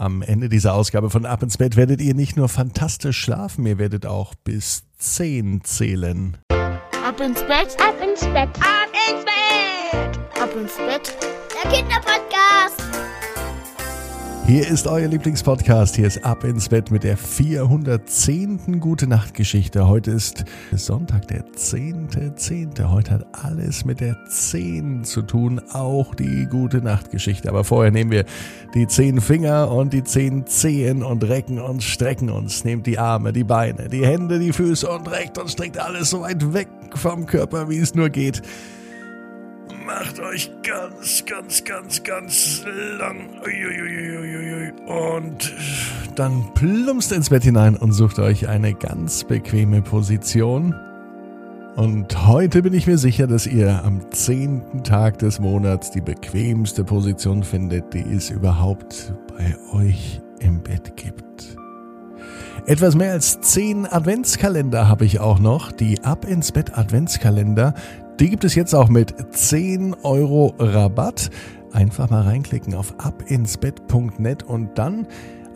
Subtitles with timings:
[0.00, 3.76] Am Ende dieser Ausgabe von Ab ins Bett werdet ihr nicht nur fantastisch schlafen, ihr
[3.76, 6.38] werdet auch bis 10 zählen.
[6.48, 11.14] Ab ins Bett, ab ins Bett, ab ins Bett, ab ins Bett.
[11.52, 12.89] Der Kinderpodcast.
[14.50, 15.94] Hier ist euer Lieblingspodcast.
[15.94, 18.80] Hier ist Ab ins Bett mit der 410.
[18.80, 19.86] Gute Nacht Geschichte.
[19.86, 22.34] Heute ist Sonntag, der 10.10.
[22.74, 22.88] .10.
[22.90, 27.48] Heute hat alles mit der 10 zu tun, auch die Gute Nacht Geschichte.
[27.48, 28.24] Aber vorher nehmen wir
[28.74, 32.64] die 10 Finger und die 10 Zehen und recken und strecken uns.
[32.64, 36.22] Nehmt die Arme, die Beine, die Hände, die Füße und reckt und streckt alles so
[36.22, 38.42] weit weg vom Körper, wie es nur geht
[39.90, 42.64] macht euch ganz, ganz, ganz, ganz
[42.98, 43.28] lang.
[44.86, 45.52] Und
[46.14, 50.74] dann plumpst ins Bett hinein und sucht euch eine ganz bequeme Position.
[51.76, 56.84] Und heute bin ich mir sicher, dass ihr am zehnten Tag des Monats die bequemste
[56.84, 61.56] Position findet, die es überhaupt bei euch im Bett gibt.
[62.66, 65.72] Etwas mehr als zehn Adventskalender habe ich auch noch.
[65.72, 67.74] Die Ab ins Bett Adventskalender.
[68.20, 71.30] Die gibt es jetzt auch mit 10 Euro Rabatt.
[71.72, 75.06] Einfach mal reinklicken auf abinsbett.net und dann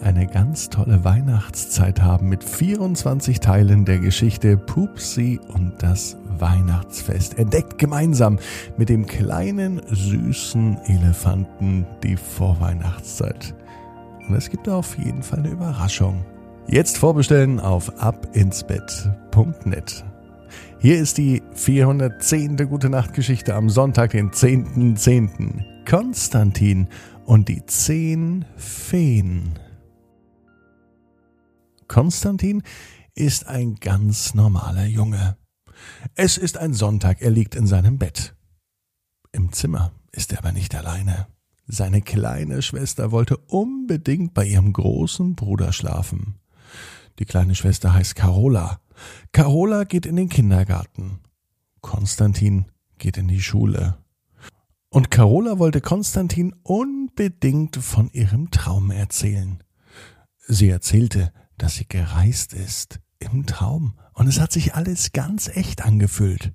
[0.01, 7.39] eine ganz tolle Weihnachtszeit haben mit 24 Teilen der Geschichte Pupsi und das Weihnachtsfest.
[7.39, 8.39] Entdeckt gemeinsam
[8.79, 13.55] mit dem kleinen süßen Elefanten die Vorweihnachtszeit.
[14.27, 16.25] Und es gibt auf jeden Fall eine Überraschung.
[16.67, 20.03] Jetzt vorbestellen auf abinsbett.net.
[20.85, 22.59] Hier ist die 410.
[22.69, 24.99] Gute Nacht Geschichte am Sonntag, den 10.10.
[24.99, 25.87] .10.
[25.89, 26.89] Konstantin
[27.25, 29.59] und die zehn Feen.
[31.89, 32.63] Konstantin
[33.15, 35.39] ist ein ganz normaler Junge.
[36.17, 38.35] Es ist ein Sonntag, er liegt in seinem Bett.
[39.33, 41.29] Im Zimmer ist er aber nicht alleine.
[41.67, 46.35] Seine kleine Schwester wollte unbedingt bei ihrem großen Bruder schlafen.
[47.19, 48.81] Die kleine Schwester heißt Carola
[49.33, 51.21] Carola geht in den Kindergarten.
[51.81, 52.67] Konstantin
[52.99, 53.99] geht in die Schule.
[54.89, 59.63] Und Carola wollte Konstantin unbedingt von ihrem Traum erzählen.
[60.47, 65.85] Sie erzählte, dass sie gereist ist im Traum, und es hat sich alles ganz echt
[65.85, 66.53] angefühlt.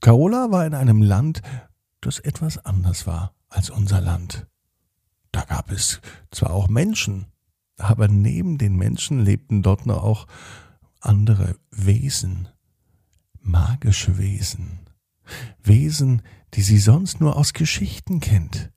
[0.00, 1.40] Carola war in einem Land,
[2.00, 4.46] das etwas anders war als unser Land.
[5.30, 7.26] Da gab es zwar auch Menschen,
[7.78, 10.26] aber neben den Menschen lebten dort noch auch
[11.04, 12.48] andere Wesen,
[13.40, 14.80] magische Wesen,
[15.62, 16.22] Wesen,
[16.54, 18.70] die sie sonst nur aus Geschichten kennt.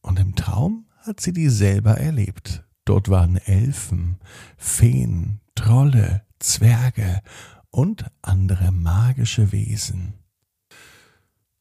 [0.00, 2.64] Und im Traum hat sie die selber erlebt.
[2.84, 4.18] Dort waren Elfen,
[4.56, 7.20] Feen, Trolle, Zwerge
[7.70, 10.14] und andere magische Wesen.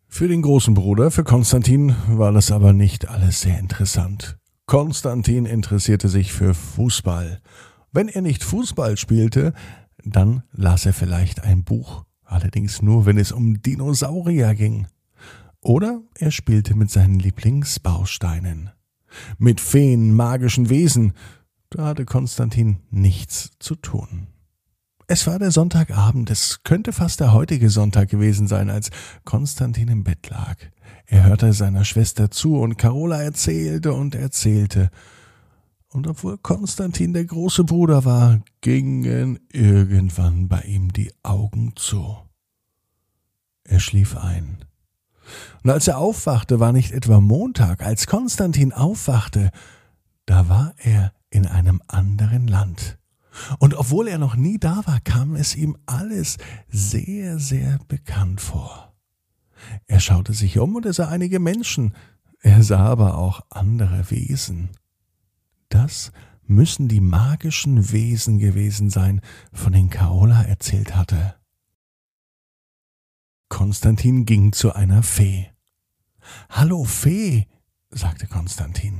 [0.08, 4.38] Für den großen Bruder, für Konstantin, war das aber nicht alles sehr interessant.
[4.66, 7.42] Konstantin interessierte sich für Fußball.
[7.92, 9.54] Wenn er nicht Fußball spielte,
[10.06, 14.88] dann las er vielleicht ein Buch, allerdings nur, wenn es um Dinosaurier ging.
[15.62, 18.72] Oder er spielte mit seinen Lieblingsbausteinen.
[19.38, 21.14] Mit Feen, magischen Wesen,
[21.70, 24.28] da hatte Konstantin nichts zu tun.
[25.08, 28.92] Es war der Sonntagabend, es könnte fast der heutige Sonntag gewesen sein, als
[29.26, 30.56] Konstantin im Bett lag.
[31.06, 34.90] Er hörte seiner Schwester zu und Carola erzählte und erzählte,
[35.94, 42.18] und obwohl Konstantin der große Bruder war, gingen irgendwann bei ihm die Augen zu.
[43.63, 44.66] Er schlief ein.
[45.63, 49.52] Und als er aufwachte, war nicht etwa Montag, als Konstantin aufwachte,
[50.25, 52.97] da war er in einem anderen Land.
[53.59, 56.38] Und obwohl er noch nie da war, kam es ihm alles
[56.69, 58.94] sehr, sehr bekannt vor.
[59.88, 61.96] Er schaute sich um und er sah einige Menschen,
[62.40, 64.69] er sah aber auch andere Wesen.
[65.72, 66.12] Das
[66.44, 69.22] müssen die magischen Wesen gewesen sein,
[69.54, 71.36] von denen Carola erzählt hatte.
[73.48, 75.48] Konstantin ging zu einer Fee.
[76.50, 77.48] Hallo Fee,
[77.90, 79.00] sagte Konstantin.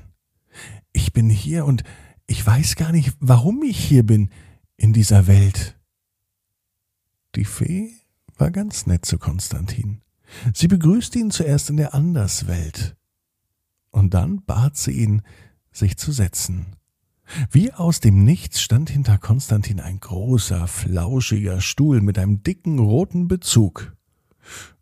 [0.94, 1.84] Ich bin hier und
[2.26, 4.30] ich weiß gar nicht, warum ich hier bin
[4.78, 5.78] in dieser Welt.
[7.36, 7.92] Die Fee
[8.38, 10.02] war ganz nett zu Konstantin.
[10.54, 12.96] Sie begrüßte ihn zuerst in der Anderswelt.
[13.90, 15.22] Und dann bat sie ihn,
[15.72, 16.76] sich zu setzen.
[17.50, 23.28] Wie aus dem Nichts stand hinter Konstantin ein großer, flauschiger Stuhl mit einem dicken roten
[23.28, 23.96] Bezug.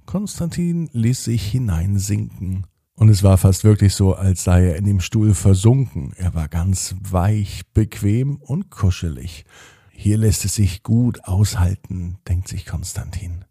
[0.05, 2.65] Konstantin ließ sich hineinsinken,
[2.99, 6.11] und es war fast wirklich so, als sei er in dem Stuhl versunken.
[6.17, 9.45] Er war ganz weich, bequem und kuschelig.
[9.89, 13.45] Hier lässt es sich gut aushalten, denkt sich Konstantin.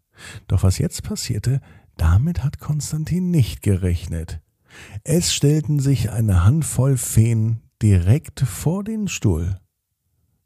[0.45, 1.61] Doch was jetzt passierte,
[1.97, 4.39] damit hat Konstantin nicht gerechnet.
[5.03, 9.59] Es stellten sich eine Handvoll Feen direkt vor den Stuhl.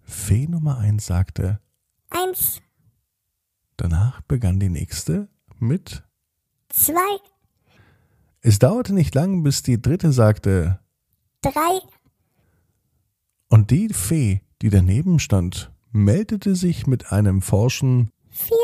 [0.02, 1.60] Fee Nummer eins sagte
[2.10, 2.62] Eins,
[3.78, 6.04] Danach begann die nächste mit
[6.70, 7.18] zwei,
[8.42, 10.80] Es dauerte nicht lang, bis die dritte sagte
[11.42, 11.80] drei,
[13.50, 18.56] und die Fee, die daneben stand, meldete sich mit einem forschen vier,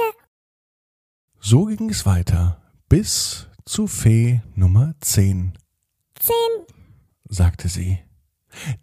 [1.39, 5.53] So ging es weiter bis zu Fee Nummer 10,
[6.19, 6.33] zehn,
[7.29, 7.99] sagte sie.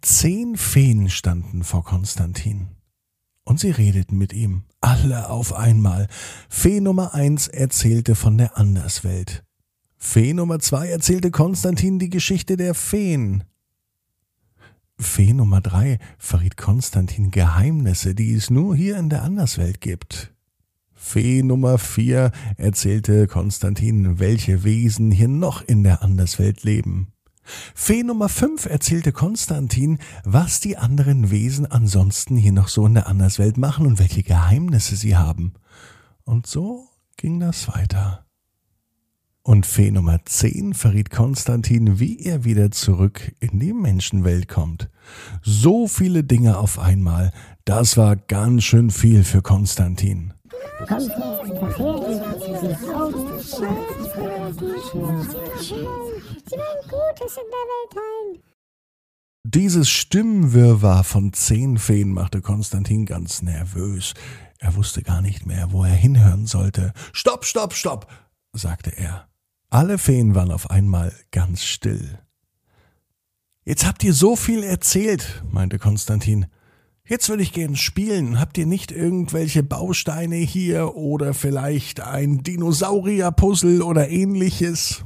[0.01, 2.69] Zehn Feen standen vor Konstantin.
[3.43, 6.07] Und sie redeten mit ihm, alle auf einmal.
[6.47, 9.43] Fee Nummer eins erzählte von der Anderswelt.
[9.97, 13.43] Fee Nummer zwei erzählte Konstantin die Geschichte der Feen.
[14.97, 20.33] Fee Nummer drei verriet Konstantin Geheimnisse, die es nur hier in der Anderswelt gibt.
[20.99, 27.13] Fee Nummer vier erzählte Konstantin, welche Wesen hier noch in der Anderswelt leben.
[27.75, 33.07] Fee Nummer fünf erzählte Konstantin, was die anderen Wesen ansonsten hier noch so in der
[33.07, 35.53] Anderswelt machen und welche Geheimnisse sie haben.
[36.23, 38.25] Und so ging das weiter.
[39.43, 44.89] Und Fee Nummer 10 verriet Konstantin, wie er wieder zurück in die Menschenwelt kommt.
[45.41, 47.31] So viele Dinge auf einmal,
[47.63, 50.33] das war ganz schön viel für Konstantin.
[50.87, 51.39] Kommt her.
[55.59, 58.43] Sie wollen Gutes in der Welt heilen.
[59.43, 64.13] Dieses Stimmenwirrwarr von zehn Feen machte Konstantin ganz nervös.
[64.59, 66.93] Er wusste gar nicht mehr, wo er hinhören sollte.
[67.13, 68.07] Stopp, stopp, stopp,
[68.53, 69.29] sagte er.
[69.69, 72.19] Alle Feen waren auf einmal ganz still.
[73.63, 76.47] Jetzt habt ihr so viel erzählt, meinte Konstantin.
[77.07, 78.37] Jetzt würde ich gern spielen.
[78.37, 85.05] Habt ihr nicht irgendwelche Bausteine hier oder vielleicht ein Dinosaurier-Puzzle oder ähnliches?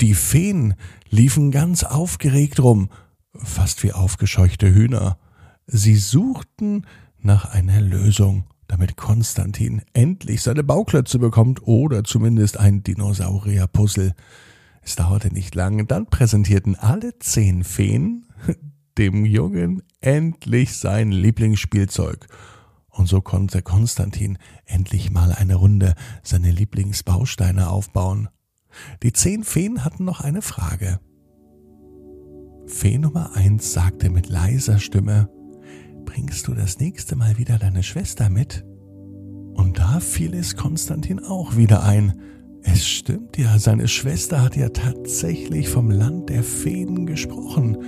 [0.00, 0.74] Die Feen
[1.08, 2.90] liefen ganz aufgeregt rum,
[3.32, 5.18] fast wie aufgescheuchte Hühner.
[5.68, 6.84] Sie suchten
[7.20, 14.14] nach einer Lösung, damit Konstantin endlich seine Bauklötze bekommt oder zumindest ein Dinosaurier-Puzzle.
[14.82, 18.26] Es dauerte nicht lange, dann präsentierten alle zehn Feen
[18.98, 22.26] dem Jungen endlich sein Lieblingsspielzeug.
[22.88, 28.28] Und so konnte Konstantin endlich mal eine Runde seine Lieblingsbausteine aufbauen.
[29.02, 31.00] Die zehn Feen hatten noch eine Frage.
[32.66, 35.28] Fee Nummer eins sagte mit leiser Stimme,
[36.04, 38.64] Bringst du das nächste Mal wieder deine Schwester mit?
[39.54, 42.20] Und da fiel es Konstantin auch wieder ein.
[42.62, 47.78] Es stimmt ja, seine Schwester hat ja tatsächlich vom Land der Feen gesprochen.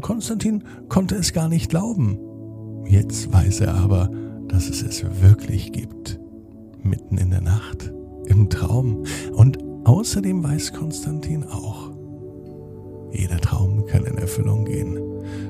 [0.00, 2.18] Konstantin konnte es gar nicht glauben.
[2.86, 4.10] Jetzt weiß er aber,
[4.48, 6.18] dass es es wirklich gibt.
[6.82, 7.92] Mitten in der Nacht,
[8.26, 9.04] im Traum.
[9.32, 11.90] Und außerdem weiß Konstantin auch,
[13.12, 14.98] jeder Traum kann in Erfüllung gehen.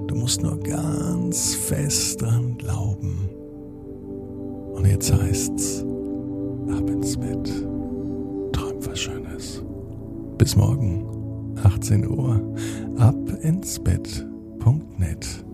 [0.07, 3.29] Du musst nur ganz fest dran glauben.
[4.75, 5.85] Und jetzt heißt's,
[6.71, 7.51] ab ins Bett.
[8.53, 9.63] Träum was Schönes.
[10.39, 11.05] Bis morgen,
[11.63, 12.41] 18 Uhr,
[12.97, 13.79] ab ins
[14.61, 15.50] www.mutmacher.net.